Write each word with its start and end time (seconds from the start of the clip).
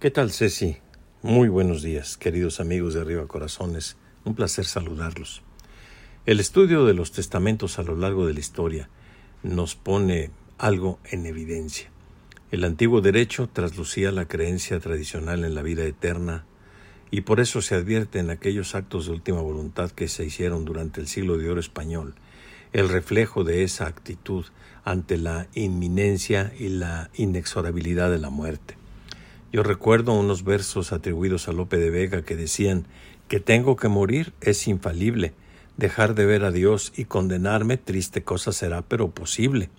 ¿Qué 0.00 0.12
tal, 0.12 0.30
Ceci? 0.30 0.76
Muy 1.22 1.48
buenos 1.48 1.82
días, 1.82 2.16
queridos 2.16 2.60
amigos 2.60 2.94
de 2.94 3.00
Arriba 3.00 3.26
Corazones. 3.26 3.96
Un 4.24 4.36
placer 4.36 4.64
saludarlos. 4.64 5.42
El 6.24 6.38
estudio 6.38 6.84
de 6.84 6.94
los 6.94 7.10
testamentos 7.10 7.80
a 7.80 7.82
lo 7.82 7.96
largo 7.96 8.24
de 8.24 8.32
la 8.32 8.38
historia 8.38 8.88
nos 9.42 9.74
pone 9.74 10.30
algo 10.56 11.00
en 11.10 11.26
evidencia. 11.26 11.90
El 12.52 12.62
antiguo 12.62 13.00
derecho 13.00 13.48
traslucía 13.52 14.12
la 14.12 14.28
creencia 14.28 14.78
tradicional 14.78 15.44
en 15.44 15.56
la 15.56 15.62
vida 15.62 15.82
eterna 15.82 16.46
y 17.10 17.22
por 17.22 17.40
eso 17.40 17.60
se 17.60 17.74
advierte 17.74 18.20
en 18.20 18.30
aquellos 18.30 18.76
actos 18.76 19.06
de 19.06 19.14
última 19.14 19.40
voluntad 19.40 19.90
que 19.90 20.06
se 20.06 20.24
hicieron 20.24 20.64
durante 20.64 21.00
el 21.00 21.08
siglo 21.08 21.38
de 21.38 21.50
oro 21.50 21.58
español 21.58 22.14
el 22.72 22.88
reflejo 22.88 23.42
de 23.42 23.64
esa 23.64 23.88
actitud 23.88 24.46
ante 24.84 25.16
la 25.16 25.48
inminencia 25.54 26.52
y 26.56 26.68
la 26.68 27.10
inexorabilidad 27.14 28.12
de 28.12 28.18
la 28.18 28.30
muerte. 28.30 28.77
Yo 29.50 29.62
recuerdo 29.62 30.12
unos 30.12 30.44
versos 30.44 30.92
atribuidos 30.92 31.48
a 31.48 31.52
Lope 31.52 31.78
de 31.78 31.88
Vega 31.88 32.20
que 32.20 32.36
decían 32.36 32.86
que 33.28 33.40
tengo 33.40 33.76
que 33.76 33.88
morir 33.88 34.34
es 34.42 34.68
infalible, 34.68 35.32
dejar 35.78 36.14
de 36.14 36.26
ver 36.26 36.44
a 36.44 36.50
Dios 36.50 36.92
y 36.96 37.06
condenarme 37.06 37.78
triste 37.78 38.22
cosa 38.22 38.52
será, 38.52 38.82
pero 38.82 39.10
posible. 39.10 39.70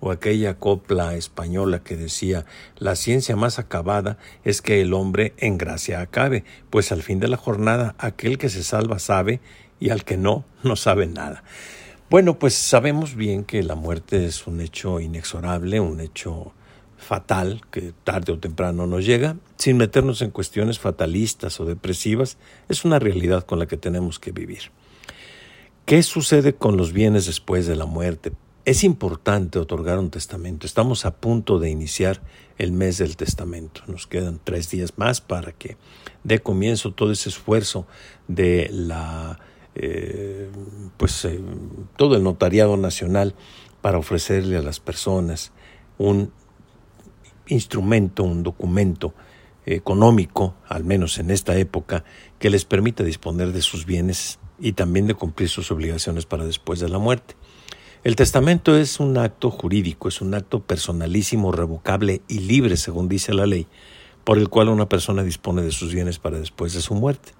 O 0.00 0.10
aquella 0.10 0.58
copla 0.58 1.14
española 1.14 1.84
que 1.84 1.96
decía 1.96 2.46
la 2.78 2.96
ciencia 2.96 3.36
más 3.36 3.60
acabada 3.60 4.18
es 4.42 4.60
que 4.60 4.80
el 4.80 4.92
hombre 4.92 5.34
en 5.36 5.56
gracia 5.56 6.00
acabe, 6.00 6.42
pues 6.70 6.90
al 6.90 7.04
fin 7.04 7.20
de 7.20 7.28
la 7.28 7.36
jornada 7.36 7.94
aquel 7.98 8.38
que 8.38 8.48
se 8.48 8.64
salva 8.64 8.98
sabe 8.98 9.40
y 9.78 9.90
al 9.90 10.04
que 10.04 10.16
no, 10.16 10.44
no 10.64 10.74
sabe 10.74 11.06
nada. 11.06 11.44
Bueno, 12.10 12.40
pues 12.40 12.54
sabemos 12.54 13.14
bien 13.14 13.44
que 13.44 13.62
la 13.62 13.76
muerte 13.76 14.26
es 14.26 14.48
un 14.48 14.60
hecho 14.60 14.98
inexorable, 14.98 15.78
un 15.78 16.00
hecho 16.00 16.52
fatal 17.02 17.60
que 17.70 17.92
tarde 18.04 18.32
o 18.32 18.38
temprano 18.38 18.86
nos 18.86 19.04
llega, 19.04 19.36
sin 19.58 19.76
meternos 19.76 20.22
en 20.22 20.30
cuestiones 20.30 20.78
fatalistas 20.78 21.60
o 21.60 21.64
depresivas, 21.64 22.38
es 22.68 22.84
una 22.84 22.98
realidad 22.98 23.44
con 23.44 23.58
la 23.58 23.66
que 23.66 23.76
tenemos 23.76 24.18
que 24.18 24.32
vivir. 24.32 24.70
¿Qué 25.84 26.02
sucede 26.02 26.54
con 26.54 26.76
los 26.76 26.92
bienes 26.92 27.26
después 27.26 27.66
de 27.66 27.76
la 27.76 27.86
muerte? 27.86 28.32
Es 28.64 28.84
importante 28.84 29.58
otorgar 29.58 29.98
un 29.98 30.10
testamento. 30.10 30.66
Estamos 30.66 31.04
a 31.04 31.16
punto 31.16 31.58
de 31.58 31.68
iniciar 31.68 32.22
el 32.56 32.70
mes 32.70 32.98
del 32.98 33.16
testamento. 33.16 33.82
Nos 33.88 34.06
quedan 34.06 34.38
tres 34.42 34.70
días 34.70 34.92
más 34.96 35.20
para 35.20 35.50
que 35.50 35.76
dé 36.22 36.38
comienzo 36.38 36.92
todo 36.92 37.10
ese 37.10 37.28
esfuerzo 37.28 37.88
de 38.28 38.68
la, 38.72 39.40
eh, 39.74 40.48
pues, 40.96 41.24
eh, 41.24 41.40
todo 41.96 42.14
el 42.14 42.22
notariado 42.22 42.76
nacional 42.76 43.34
para 43.80 43.98
ofrecerle 43.98 44.56
a 44.56 44.62
las 44.62 44.78
personas 44.78 45.50
un 45.98 46.32
instrumento, 47.52 48.24
un 48.24 48.42
documento 48.42 49.14
económico, 49.64 50.54
al 50.68 50.84
menos 50.84 51.18
en 51.18 51.30
esta 51.30 51.56
época, 51.56 52.04
que 52.38 52.50
les 52.50 52.64
permita 52.64 53.04
disponer 53.04 53.52
de 53.52 53.62
sus 53.62 53.86
bienes 53.86 54.38
y 54.58 54.72
también 54.72 55.06
de 55.06 55.14
cumplir 55.14 55.48
sus 55.48 55.70
obligaciones 55.70 56.26
para 56.26 56.44
después 56.44 56.80
de 56.80 56.88
la 56.88 56.98
muerte. 56.98 57.34
El 58.04 58.16
testamento 58.16 58.76
es 58.76 58.98
un 58.98 59.16
acto 59.16 59.50
jurídico, 59.50 60.08
es 60.08 60.20
un 60.20 60.34
acto 60.34 60.60
personalísimo, 60.60 61.52
revocable 61.52 62.22
y 62.26 62.40
libre, 62.40 62.76
según 62.76 63.08
dice 63.08 63.32
la 63.32 63.46
ley, 63.46 63.68
por 64.24 64.38
el 64.38 64.48
cual 64.48 64.68
una 64.68 64.88
persona 64.88 65.22
dispone 65.22 65.62
de 65.62 65.70
sus 65.70 65.94
bienes 65.94 66.18
para 66.18 66.38
después 66.38 66.72
de 66.72 66.80
su 66.80 66.94
muerte. 66.94 67.30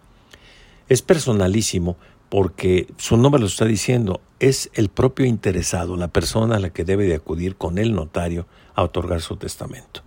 Es 0.89 1.03
personalísimo 1.03 1.97
porque 2.29 2.87
su 2.97 3.17
nombre 3.17 3.41
lo 3.41 3.47
está 3.47 3.65
diciendo, 3.65 4.21
es 4.39 4.71
el 4.75 4.89
propio 4.89 5.27
interesado, 5.27 5.97
la 5.97 6.09
persona 6.09 6.57
a 6.57 6.61
la 6.61 6.71
que 6.71 6.85
debe 6.85 7.07
de 7.07 7.17
acudir 7.17 7.57
con 7.57 7.77
el 7.77 7.93
notario 7.93 8.47
a 8.75 8.83
otorgar 8.83 9.21
su 9.21 9.37
testamento. 9.37 10.03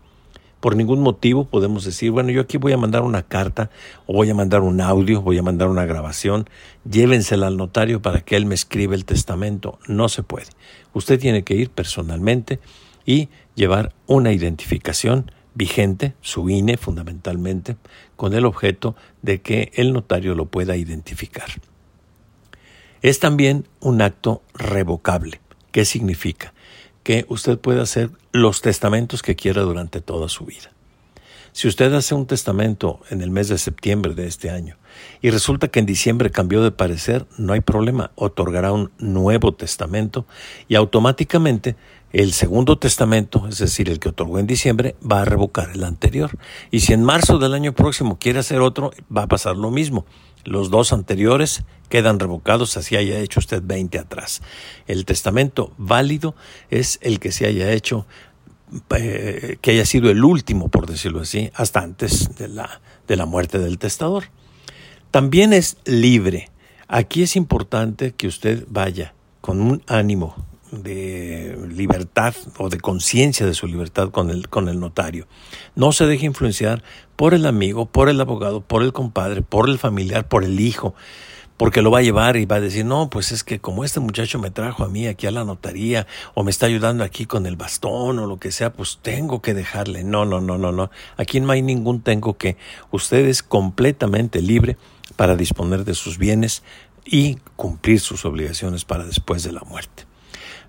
Por 0.60 0.76
ningún 0.76 1.02
motivo 1.02 1.46
podemos 1.46 1.86
decir, 1.86 2.10
bueno, 2.10 2.32
yo 2.32 2.42
aquí 2.42 2.58
voy 2.58 2.74
a 2.74 2.78
mandar 2.78 3.04
una 3.04 3.22
carta 3.22 3.70
o 4.08 4.14
voy 4.14 4.30
a 4.32 4.34
mandar 4.34 4.62
un 4.62 4.82
audio, 4.82 5.22
voy 5.22 5.38
a 5.38 5.44
mandar 5.44 5.68
una 5.68 5.86
grabación, 5.86 6.50
llévensela 6.90 7.46
al 7.48 7.58
notario 7.58 8.02
para 8.02 8.22
que 8.22 8.36
él 8.36 8.48
me 8.48 8.56
escriba 8.56 8.96
el 8.96 9.06
testamento. 9.06 9.78
No 9.88 10.10
se 10.10 10.24
puede. 10.24 10.48
Usted 10.94 11.20
tiene 11.20 11.44
que 11.44 11.54
ir 11.54 11.70
personalmente 11.70 12.60
y 13.06 13.30
llevar 13.54 13.94
una 14.08 14.32
identificación 14.32 15.32
vigente, 15.54 16.16
su 16.22 16.50
INE 16.50 16.78
fundamentalmente, 16.78 17.78
con 18.16 18.34
el 18.34 18.46
objeto 18.46 18.96
de 19.22 19.42
que 19.42 19.72
el 19.76 19.94
notario 19.94 20.34
lo 20.36 20.48
pueda 20.48 20.76
identificar. 20.76 21.50
Es 23.04 23.20
también 23.20 23.68
un 23.82 24.02
acto 24.02 24.42
revocable. 24.56 25.42
¿Qué 25.72 25.86
significa? 25.86 26.54
Que 27.06 27.26
usted 27.30 27.60
puede 27.60 27.82
hacer 27.82 28.10
los 28.32 28.62
testamentos 28.62 29.22
que 29.22 29.36
quiera 29.36 29.62
durante 29.62 30.02
toda 30.02 30.28
su 30.28 30.44
vida. 30.44 30.72
Si 31.56 31.70
usted 31.70 31.94
hace 31.94 32.14
un 32.14 32.26
testamento 32.26 33.00
en 33.10 33.22
el 33.22 33.32
mes 33.32 33.48
de 33.48 33.58
septiembre 33.58 34.14
de 34.14 34.28
este 34.28 34.50
año 34.50 34.76
y 35.22 35.30
resulta 35.30 35.70
que 35.70 35.80
en 35.80 35.86
diciembre 35.86 36.30
cambió 36.30 36.62
de 36.62 36.72
parecer, 36.72 37.28
no 37.38 37.54
hay 37.54 37.62
problema, 37.62 38.12
otorgará 38.16 38.74
un 38.74 38.92
nuevo 38.98 39.54
testamento 39.54 40.26
y 40.68 40.76
automáticamente 40.76 41.78
el 42.12 42.34
segundo 42.34 42.78
testamento, 42.78 43.48
es 43.48 43.58
decir, 43.60 43.90
el 43.90 44.00
que 44.00 44.10
otorgó 44.10 44.38
en 44.40 44.48
diciembre, 44.48 44.98
va 45.02 45.22
a 45.22 45.26
revocar 45.26 45.70
el 45.74 45.86
anterior. 45.86 46.38
Y 46.72 46.82
si 46.82 46.92
en 46.92 47.06
marzo 47.06 47.40
del 47.40 47.54
año 47.54 47.72
próximo 47.74 48.20
quiere 48.20 48.40
hacer 48.40 48.60
otro, 48.60 48.92
va 49.16 49.24
a 49.24 49.28
pasar 49.28 49.56
lo 49.56 49.72
mismo. 49.72 50.06
Los 50.44 50.70
dos 50.70 50.92
anteriores 50.92 51.64
quedan 51.88 52.20
revocados 52.20 52.76
así 52.76 52.98
haya 52.98 53.20
hecho 53.20 53.40
usted 53.40 53.64
20 53.64 53.98
atrás. 53.98 54.42
El 54.88 55.06
testamento 55.06 55.74
válido 55.78 56.36
es 56.70 57.00
el 57.02 57.22
que 57.22 57.32
se 57.32 57.48
haya 57.48 57.72
hecho, 57.72 58.06
eh, 58.98 59.58
que 59.62 59.72
haya 59.72 59.86
sido 59.86 60.10
el 60.10 60.24
último, 60.24 60.70
por 60.70 60.88
decirlo 60.88 61.22
así, 61.22 61.52
hasta 61.54 61.82
antes 61.82 62.36
de 62.36 62.48
la, 62.48 62.82
de 63.08 63.16
la 63.16 63.26
muerte 63.26 63.60
del 63.60 63.78
testador. 63.78 64.26
También 65.12 65.54
es 65.54 65.78
libre. 65.86 66.50
Aquí 66.88 67.24
es 67.24 67.36
importante 67.36 68.14
que 68.14 68.28
usted 68.28 68.66
vaya 68.70 69.14
con 69.42 69.62
un 69.62 69.82
ánimo 69.88 70.36
de 70.72 71.58
libertad 71.70 72.36
o 72.58 72.70
de 72.70 72.80
conciencia 72.80 73.46
de 73.46 73.54
su 73.54 73.68
libertad 73.68 74.10
con 74.10 74.30
el, 74.30 74.50
con 74.50 74.68
el 74.68 74.80
notario. 74.80 75.28
No 75.76 75.92
se 75.92 76.06
deje 76.06 76.26
influenciar 76.26 76.84
por 77.16 77.34
el 77.34 77.46
amigo, 77.46 77.86
por 77.86 78.10
el 78.10 78.20
abogado, 78.20 78.62
por 78.62 78.84
el 78.84 78.94
compadre, 78.94 79.42
por 79.42 79.70
el 79.70 79.78
familiar, 79.78 80.28
por 80.28 80.44
el 80.44 80.60
hijo, 80.60 80.96
porque 81.58 81.82
lo 81.82 81.92
va 81.92 82.00
a 82.00 82.02
llevar 82.02 82.36
y 82.36 82.46
va 82.46 82.58
a 82.58 82.62
decir, 82.62 82.86
no, 82.86 83.10
pues 83.10 83.32
es 83.32 83.44
que 83.44 83.60
como 83.60 83.84
este 83.86 84.00
muchacho 84.00 84.40
me 84.40 84.52
trajo 84.52 84.84
a 84.84 84.90
mí 84.90 85.08
aquí 85.08 85.28
a 85.28 85.32
la 85.32 85.46
notaría 85.46 86.06
o 86.34 86.44
me 86.44 86.52
está 86.52 86.66
ayudando 86.66 87.04
aquí 87.04 87.26
con 87.26 87.46
el 87.46 87.56
bastón 87.56 88.20
o 88.20 88.28
lo 88.28 88.40
que 88.40 88.52
sea, 88.52 88.74
pues 88.74 89.00
tengo 89.02 89.42
que 89.42 89.54
dejarle. 89.54 90.04
No, 90.04 90.26
no, 90.26 90.42
no, 90.42 90.58
no, 90.58 90.72
no. 90.72 90.92
Aquí 91.18 91.40
no 91.40 91.52
hay 91.52 91.62
ningún 91.62 92.02
tengo 92.02 92.38
que. 92.38 92.58
Usted 92.92 93.26
es 93.26 93.42
completamente 93.42 94.42
libre 94.42 94.78
para 95.16 95.36
disponer 95.36 95.86
de 95.86 95.94
sus 95.94 96.18
bienes 96.18 96.64
y 97.06 97.36
cumplir 97.56 98.00
sus 98.00 98.26
obligaciones 98.26 98.84
para 98.84 99.06
después 99.06 99.44
de 99.44 99.54
la 99.54 99.62
muerte. 99.62 100.06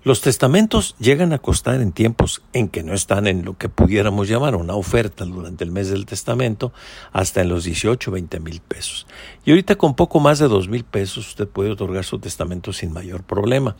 Los 0.03 0.21
testamentos 0.21 0.95
llegan 0.99 1.33
a 1.33 1.39
costar 1.39 1.81
en 1.81 1.91
tiempos 1.91 2.41
en 2.53 2.69
que 2.69 2.83
no 2.83 2.93
están 2.93 3.27
en 3.27 3.43
lo 3.43 3.57
que 3.57 3.69
pudiéramos 3.69 4.27
llamar 4.27 4.55
una 4.55 4.75
oferta 4.75 5.25
durante 5.25 5.63
el 5.63 5.71
mes 5.71 5.89
del 5.89 6.05
testamento 6.05 6.71
hasta 7.11 7.41
en 7.41 7.49
los 7.49 7.63
18 7.63 8.09
o 8.09 8.13
20 8.13 8.39
mil 8.39 8.61
pesos. 8.61 9.07
Y 9.43 9.51
ahorita 9.51 9.75
con 9.75 9.95
poco 9.95 10.19
más 10.19 10.39
de 10.39 10.47
2 10.47 10.69
mil 10.69 10.83
pesos 10.83 11.27
usted 11.27 11.47
puede 11.47 11.71
otorgar 11.71 12.05
su 12.05 12.19
testamento 12.19 12.73
sin 12.73 12.93
mayor 12.93 13.23
problema. 13.23 13.75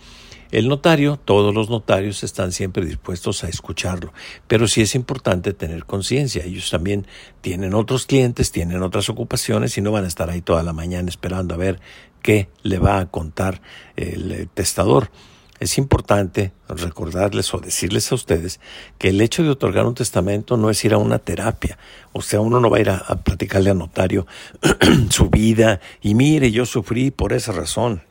El 0.50 0.69
notario, 0.69 1.17
todos 1.17 1.53
los 1.53 1.69
notarios 1.69 2.23
están 2.23 2.53
siempre 2.53 2.85
dispuestos 2.85 3.44
a 3.44 3.49
escucharlo, 3.49 4.13
pero 4.47 4.67
sí 4.67 4.81
es 4.81 4.95
importante 4.95 5.53
tener 5.53 5.85
conciencia. 5.85 6.45
Ellos 6.45 6.69
también 6.69 7.05
tienen 7.41 7.73
otros 7.73 8.05
clientes, 8.05 8.51
tienen 8.51 8.81
otras 8.81 9.09
ocupaciones 9.09 9.78
y 9.78 9.81
no 9.81 9.91
van 9.91 10.05
a 10.05 10.07
estar 10.07 10.29
ahí 10.29 10.41
toda 10.41 10.63
la 10.63 10.72
mañana 10.72 11.09
esperando 11.09 11.53
a 11.53 11.57
ver 11.57 11.81
qué 12.22 12.49
le 12.63 12.79
va 12.79 12.99
a 12.99 13.05
contar 13.07 13.61
el 13.97 14.47
testador. 14.53 15.11
Es 15.59 15.79
importante 15.79 16.51
recordarles 16.69 17.51
o 17.53 17.59
decirles 17.59 18.12
a 18.12 18.16
ustedes 18.16 18.59
que 19.00 19.09
el 19.09 19.22
hecho 19.22 19.41
de 19.41 19.50
otorgar 19.50 19.88
un 19.88 19.95
testamento 19.95 20.56
no 20.56 20.69
es 20.69 20.84
ir 20.85 20.94
a 20.94 21.00
una 21.00 21.18
terapia. 21.18 21.79
O 22.13 22.22
sea, 22.22 22.41
uno 22.41 22.59
no 22.59 22.70
va 22.70 22.78
a 22.78 22.82
ir 22.82 22.90
a, 22.91 22.99
platicarle 23.23 23.72
al 23.72 23.79
notario 23.79 24.28
su 25.09 25.29
vida 25.29 25.79
y 26.02 26.14
mire, 26.14 26.52
yo 26.52 26.66
sufrí 26.66 27.09
por 27.09 27.34
esa 27.34 27.53
razón. 27.53 28.03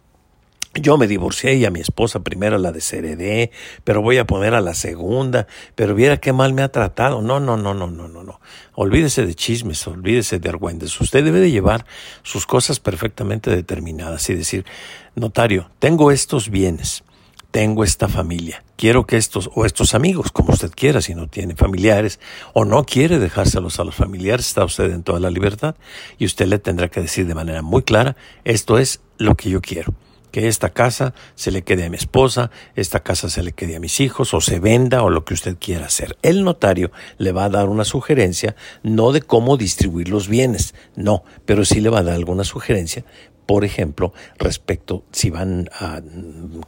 Yo 0.74 0.98
me 0.98 1.06
divorcié 1.06 1.54
y 1.54 1.64
a 1.64 1.70
mi 1.70 1.80
esposa 1.80 2.20
primero 2.20 2.58
la 2.58 2.70
desheredé, 2.70 3.50
pero 3.84 4.02
voy 4.02 4.18
a 4.18 4.26
poner 4.26 4.52
a 4.52 4.60
la 4.60 4.74
segunda, 4.74 5.46
pero 5.74 5.94
viera 5.94 6.18
qué 6.18 6.34
mal 6.34 6.52
me 6.52 6.62
ha 6.62 6.68
tratado. 6.70 7.22
No, 7.22 7.40
no, 7.40 7.56
no, 7.56 7.72
no, 7.72 7.86
no, 7.86 8.08
no, 8.08 8.22
no. 8.24 8.40
Olvídese 8.74 9.24
de 9.24 9.34
chismes, 9.34 9.86
olvídese 9.86 10.38
de 10.38 10.48
argüendes. 10.50 11.00
Usted 11.00 11.24
debe 11.24 11.40
de 11.40 11.50
llevar 11.50 11.86
sus 12.22 12.44
cosas 12.44 12.78
perfectamente 12.78 13.50
determinadas 13.50 14.28
y 14.28 14.34
decir, 14.34 14.66
notario, 15.14 15.70
tengo 15.78 16.10
estos 16.10 16.50
bienes 16.50 17.04
tengo 17.50 17.84
esta 17.84 18.08
familia. 18.08 18.62
Quiero 18.76 19.06
que 19.06 19.16
estos, 19.16 19.50
o 19.54 19.64
estos 19.64 19.94
amigos, 19.94 20.30
como 20.30 20.52
usted 20.52 20.70
quiera, 20.74 21.00
si 21.00 21.14
no 21.14 21.28
tiene 21.28 21.56
familiares, 21.56 22.20
o 22.52 22.64
no 22.64 22.84
quiere 22.84 23.18
dejárselos 23.18 23.80
a 23.80 23.84
los 23.84 23.94
familiares, 23.94 24.46
está 24.46 24.64
usted 24.64 24.90
en 24.92 25.02
toda 25.02 25.20
la 25.20 25.30
libertad, 25.30 25.74
y 26.18 26.26
usted 26.26 26.46
le 26.46 26.58
tendrá 26.58 26.88
que 26.88 27.00
decir 27.00 27.26
de 27.26 27.34
manera 27.34 27.62
muy 27.62 27.82
clara, 27.82 28.16
esto 28.44 28.78
es 28.78 29.00
lo 29.18 29.34
que 29.36 29.50
yo 29.50 29.60
quiero. 29.62 29.94
que 30.36 30.48
esta 30.48 30.68
casa 30.68 31.14
se 31.34 31.50
le 31.50 31.62
quede 31.62 31.86
a 31.86 31.88
mi 31.88 31.96
esposa, 31.96 32.50
esta 32.74 33.00
casa 33.00 33.30
se 33.30 33.42
le 33.42 33.52
quede 33.52 33.76
a 33.76 33.80
mis 33.80 34.00
hijos, 34.00 34.34
o 34.34 34.42
se 34.42 34.60
venda, 34.60 35.02
o 35.02 35.08
lo 35.08 35.24
que 35.24 35.32
usted 35.32 35.56
quiera 35.58 35.86
hacer. 35.86 36.18
El 36.20 36.44
notario 36.44 36.90
le 37.16 37.32
va 37.32 37.44
a 37.44 37.48
dar 37.48 37.70
una 37.70 37.84
sugerencia, 37.86 38.54
no 38.82 39.12
de 39.12 39.22
cómo 39.22 39.56
distribuir 39.56 40.10
los 40.10 40.28
bienes, 40.28 40.74
no, 40.94 41.24
pero 41.46 41.64
sí 41.64 41.80
le 41.80 41.88
va 41.88 42.00
a 42.00 42.02
dar 42.02 42.16
alguna 42.16 42.44
sugerencia 42.44 43.02
por 43.46 43.64
ejemplo, 43.64 44.12
respecto, 44.38 45.04
si 45.12 45.30
van 45.30 45.70
a, 45.72 46.00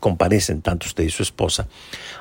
comparecen 0.00 0.62
tanto 0.62 0.86
usted 0.86 1.04
y 1.04 1.10
su 1.10 1.22
esposa, 1.22 1.68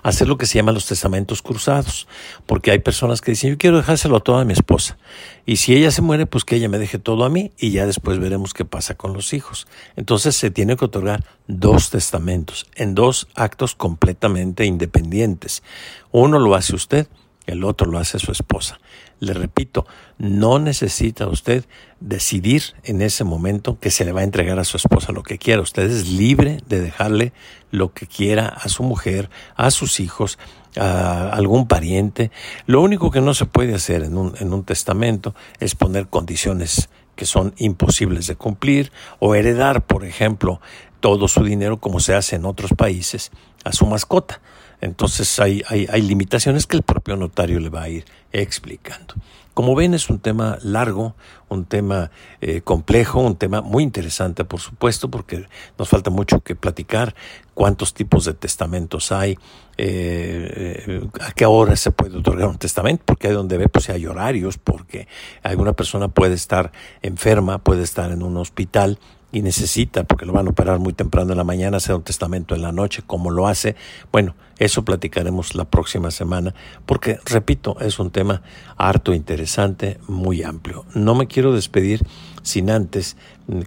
hacer 0.04 0.28
lo 0.28 0.38
que 0.38 0.48
se 0.48 0.56
llama 0.56 0.72
los 0.72 0.88
testamentos 0.88 1.42
cruzados, 1.42 2.08
porque 2.46 2.72
hay 2.72 2.80
personas 2.80 3.22
que 3.22 3.32
dicen, 3.32 3.52
yo 3.52 3.58
quiero 3.58 3.78
dejárselo 3.78 4.20
todo 4.20 4.40
a 4.40 4.46
mi 4.46 4.54
esposa, 4.54 4.98
y 5.46 5.58
si 5.58 5.76
ella 5.76 5.92
se 5.92 6.02
muere, 6.02 6.26
pues 6.26 6.44
que 6.44 6.56
ella 6.56 6.70
me 6.70 6.80
deje 6.80 6.98
todo 6.98 7.24
a 7.24 7.30
mí, 7.30 7.52
y 7.58 7.72
ya 7.72 7.86
después 7.86 8.20
veremos 8.20 8.54
qué 8.54 8.66
pasa 8.66 8.96
con 8.96 9.14
los 9.14 9.34
hijos. 9.34 9.68
Entonces 9.96 10.36
se 10.36 10.52
tiene 10.52 10.76
que 10.76 10.86
otorgar 10.86 11.24
dos 11.48 11.92
testamentos, 11.92 12.66
en 12.76 12.96
dos 12.96 13.28
actos 13.36 13.76
completamente 13.76 14.66
independientes. 14.66 15.64
Uno 16.12 16.40
lo 16.40 16.56
hace 16.56 16.76
usted, 16.76 17.08
el 17.46 17.64
otro 17.64 17.90
lo 17.90 17.98
hace 18.00 18.20
su 18.20 18.32
esposa. 18.32 18.80
Le 19.20 19.34
repito, 19.34 19.88
no 20.20 20.60
necesita 20.60 21.28
usted 21.28 21.66
decidir 22.00 22.62
en 22.84 23.02
ese 23.02 23.24
momento 23.24 23.80
que 23.80 23.90
se 23.90 24.06
le 24.06 24.12
va 24.12 24.22
a 24.22 24.24
entregar 24.24 24.60
a 24.60 24.64
su 24.64 24.78
esposa 24.78 25.12
lo 25.12 25.24
que 25.24 25.40
quiera. 25.40 25.62
Usted 25.62 25.90
es 25.90 26.08
libre 26.08 26.60
de 26.68 26.82
dejarle 26.82 27.34
lo 27.72 27.94
que 27.94 28.06
quiera 28.06 28.48
a 28.48 28.70
su 28.70 28.84
mujer, 28.84 29.30
a 29.56 29.72
sus 29.72 30.00
hijos, 30.00 30.38
a 30.76 31.30
algún 31.30 31.68
pariente. 31.68 32.32
Lo 32.68 32.82
único 32.82 33.10
que 33.10 33.22
no 33.22 33.34
se 33.34 33.46
puede 33.46 33.74
hacer 33.74 34.04
en 34.04 34.18
un, 34.18 34.36
en 34.40 34.54
un 34.54 34.64
testamento 34.64 35.34
es 35.60 35.74
poner 35.74 36.08
condiciones 36.08 36.90
que 37.16 37.26
son 37.26 37.56
imposibles 37.58 38.28
de 38.28 38.36
cumplir 38.36 38.92
o 39.18 39.34
heredar, 39.34 39.84
por 39.86 40.06
ejemplo, 40.06 40.62
todo 41.00 41.28
su 41.28 41.44
dinero 41.44 41.78
como 41.78 42.00
se 42.00 42.14
hace 42.14 42.36
en 42.36 42.46
otros 42.46 42.72
países 42.74 43.32
a 43.64 43.72
su 43.72 43.88
mascota. 43.88 44.42
Entonces 44.80 45.40
hay 45.40 45.64
limitaciones 46.04 46.68
que 46.68 46.78
el 46.78 46.84
propio 46.84 47.16
notario 47.16 47.60
le 47.60 47.70
va 47.70 47.82
a 47.82 47.90
ir 47.90 48.06
explicando. 48.42 49.16
Como 49.54 49.74
ven, 49.74 49.96
es 49.96 50.12
un 50.12 50.20
tema 50.20 50.60
largo, 50.62 51.16
un 51.50 51.66
tema 51.66 52.12
eh, 52.42 52.62
complejo, 52.62 53.22
un 53.22 53.38
tema 53.38 53.62
muy 53.62 53.82
interesante, 53.82 54.46
por 54.46 54.60
supuesto, 54.60 55.10
porque 55.10 55.48
nos 55.80 55.90
falta 55.90 56.12
mucho 56.12 56.42
que 56.42 56.56
platicar, 56.56 57.16
cuántos 57.56 57.96
tipos 57.96 58.26
de 58.26 58.36
testamentos 58.36 59.12
hay, 59.12 59.32
eh, 59.78 60.84
eh, 60.88 61.10
a 61.22 61.32
qué 61.32 61.48
hora 61.48 61.76
se 61.76 61.90
puede 61.90 62.20
otorgar 62.20 62.48
un 62.50 62.60
testamento, 62.60 63.04
porque 63.04 63.30
hay 63.30 63.34
donde 63.34 63.58
ve, 63.58 63.68
pues 63.68 63.90
hay 63.90 64.06
horarios, 64.06 64.60
porque 64.60 65.08
alguna 65.42 65.74
persona 65.74 66.08
puede 66.08 66.36
estar 66.36 66.72
enferma, 67.02 67.58
puede 67.58 67.82
estar 67.82 68.12
en 68.12 68.22
un 68.22 68.38
hospital 68.38 69.00
y 69.32 69.42
necesita, 69.42 70.04
porque 70.06 70.26
lo 70.26 70.34
van 70.34 70.48
a 70.48 70.52
operar 70.52 70.80
muy 70.80 70.94
temprano 70.94 71.32
en 71.32 71.38
la 71.38 71.44
mañana, 71.44 71.78
hacer 71.78 71.96
un 71.96 72.04
testamento 72.04 72.56
en 72.56 72.62
la 72.62 72.72
noche, 72.72 73.04
como 73.06 73.30
lo 73.30 73.48
hace. 73.48 73.76
Bueno, 74.12 74.36
eso 74.58 74.86
platicaremos 74.86 75.54
la 75.54 75.66
próxima 75.66 76.12
semana, 76.12 76.54
porque, 76.86 77.20
repito, 77.26 77.78
es 77.80 78.00
un 78.00 78.10
tema 78.10 78.42
harto 78.78 79.14
interesante, 79.14 80.00
muy 80.08 80.44
amplio. 80.44 80.86
No 80.94 81.14
me 81.14 81.28
quiero 81.28 81.54
despedir 81.54 82.06
sin 82.42 82.70
antes 82.70 83.18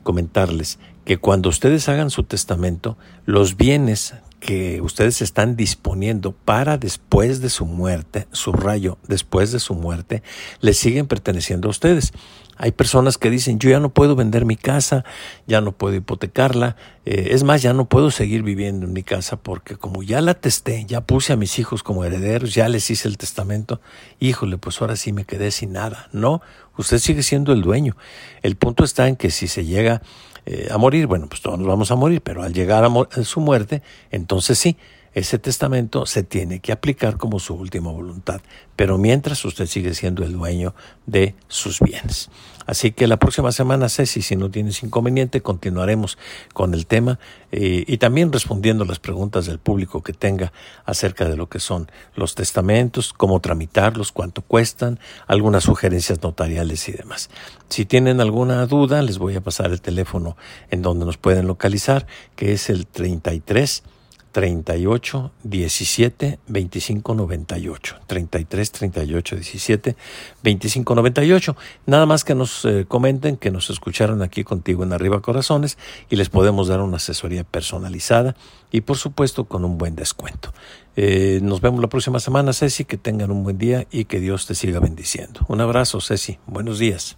comentarles 0.02 0.78
que 1.04 1.18
cuando 1.18 1.48
ustedes 1.48 1.88
hagan 1.88 2.10
su 2.10 2.22
testamento, 2.22 2.96
los 3.26 3.56
bienes 3.56 4.14
que 4.40 4.80
ustedes 4.80 5.22
están 5.22 5.54
disponiendo 5.54 6.32
para 6.32 6.78
después 6.78 7.40
de 7.40 7.50
su 7.50 7.66
muerte, 7.66 8.26
subrayo, 8.32 8.98
después 9.06 9.52
de 9.52 9.60
su 9.60 9.74
muerte, 9.74 10.22
les 10.60 10.78
siguen 10.78 11.06
perteneciendo 11.06 11.68
a 11.68 11.70
ustedes. 11.70 12.12
Hay 12.56 12.72
personas 12.72 13.16
que 13.16 13.30
dicen, 13.30 13.58
yo 13.58 13.70
ya 13.70 13.80
no 13.80 13.88
puedo 13.88 14.16
vender 14.16 14.44
mi 14.44 14.56
casa, 14.56 15.04
ya 15.46 15.62
no 15.62 15.72
puedo 15.72 15.94
hipotecarla, 15.94 16.76
eh, 17.06 17.28
es 17.30 17.42
más, 17.42 17.62
ya 17.62 17.72
no 17.72 17.88
puedo 17.88 18.10
seguir 18.10 18.42
viviendo 18.42 18.84
en 18.84 18.92
mi 18.92 19.02
casa 19.02 19.36
porque 19.36 19.76
como 19.76 20.02
ya 20.02 20.20
la 20.20 20.34
testé, 20.34 20.84
ya 20.86 21.00
puse 21.00 21.32
a 21.32 21.36
mis 21.36 21.58
hijos 21.58 21.82
como 21.82 22.04
herederos, 22.04 22.54
ya 22.54 22.68
les 22.68 22.90
hice 22.90 23.08
el 23.08 23.16
testamento, 23.16 23.80
híjole, 24.18 24.58
pues 24.58 24.80
ahora 24.80 24.96
sí 24.96 25.12
me 25.12 25.24
quedé 25.24 25.50
sin 25.52 25.72
nada. 25.72 26.10
No, 26.12 26.42
usted 26.80 26.98
sigue 26.98 27.22
siendo 27.22 27.52
el 27.52 27.62
dueño. 27.62 27.96
El 28.42 28.56
punto 28.56 28.84
está 28.84 29.08
en 29.08 29.16
que 29.16 29.30
si 29.30 29.48
se 29.48 29.64
llega 29.64 30.02
eh, 30.46 30.68
a 30.70 30.78
morir, 30.78 31.06
bueno, 31.06 31.26
pues 31.28 31.40
todos 31.40 31.58
nos 31.58 31.68
vamos 31.68 31.90
a 31.90 31.96
morir, 31.96 32.20
pero 32.22 32.42
al 32.42 32.52
llegar 32.52 32.84
a 32.84 33.24
su 33.24 33.40
muerte, 33.40 33.82
entonces 34.10 34.58
sí, 34.58 34.76
ese 35.12 35.38
testamento 35.38 36.06
se 36.06 36.22
tiene 36.22 36.60
que 36.60 36.72
aplicar 36.72 37.16
como 37.16 37.40
su 37.40 37.54
última 37.54 37.90
voluntad, 37.90 38.40
pero 38.76 38.96
mientras 38.96 39.44
usted 39.44 39.66
sigue 39.66 39.94
siendo 39.94 40.24
el 40.24 40.32
dueño 40.32 40.74
de 41.06 41.34
sus 41.48 41.80
bienes. 41.80 42.30
Así 42.66 42.92
que 42.92 43.08
la 43.08 43.18
próxima 43.18 43.50
semana, 43.50 43.88
Ceci, 43.88 44.22
si 44.22 44.36
no 44.36 44.48
tienes 44.48 44.84
inconveniente, 44.84 45.40
continuaremos 45.40 46.18
con 46.52 46.72
el 46.72 46.86
tema 46.86 47.18
eh, 47.50 47.82
y 47.84 47.98
también 47.98 48.32
respondiendo 48.32 48.84
las 48.84 49.00
preguntas 49.00 49.46
del 49.46 49.58
público 49.58 50.04
que 50.04 50.12
tenga 50.12 50.52
acerca 50.84 51.28
de 51.28 51.36
lo 51.36 51.48
que 51.48 51.58
son 51.58 51.90
los 52.14 52.36
testamentos, 52.36 53.12
cómo 53.12 53.40
tramitarlos, 53.40 54.12
cuánto 54.12 54.42
cuestan, 54.42 55.00
algunas 55.26 55.64
sugerencias 55.64 56.22
notariales 56.22 56.88
y 56.88 56.92
demás. 56.92 57.30
Si 57.68 57.86
tienen 57.86 58.20
alguna 58.20 58.64
duda, 58.66 59.02
les 59.02 59.18
voy 59.18 59.34
a 59.34 59.40
pasar 59.40 59.72
el 59.72 59.80
teléfono 59.80 60.36
en 60.70 60.82
donde 60.82 61.06
nos 61.06 61.16
pueden 61.16 61.48
localizar, 61.48 62.06
que 62.36 62.52
es 62.52 62.70
el 62.70 62.86
33 62.86 63.82
38 64.32 65.32
17 65.42 66.38
25 66.46 67.14
98 67.14 67.96
33 68.06 68.72
38 68.72 69.36
17 69.36 69.96
25 70.42 70.94
98 70.94 71.56
nada 71.86 72.06
más 72.06 72.24
que 72.24 72.34
nos 72.34 72.64
eh, 72.64 72.84
comenten 72.86 73.36
que 73.36 73.50
nos 73.50 73.70
escucharon 73.70 74.22
aquí 74.22 74.44
contigo 74.44 74.84
en 74.84 74.92
Arriba 74.92 75.20
Corazones 75.20 75.78
y 76.08 76.16
les 76.16 76.28
podemos 76.28 76.68
dar 76.68 76.80
una 76.80 76.96
asesoría 76.96 77.44
personalizada 77.44 78.36
y 78.70 78.82
por 78.82 78.96
supuesto 78.96 79.44
con 79.44 79.64
un 79.64 79.78
buen 79.78 79.96
descuento. 79.96 80.52
Eh, 80.96 81.40
nos 81.42 81.60
vemos 81.60 81.80
la 81.80 81.88
próxima 81.88 82.20
semana 82.20 82.52
Ceci 82.52 82.84
que 82.84 82.96
tengan 82.96 83.30
un 83.30 83.42
buen 83.42 83.58
día 83.58 83.86
y 83.90 84.04
que 84.04 84.20
Dios 84.20 84.46
te 84.46 84.54
siga 84.54 84.80
bendiciendo. 84.80 85.40
Un 85.48 85.60
abrazo 85.60 86.00
Ceci. 86.00 86.38
Buenos 86.46 86.78
días 86.78 87.16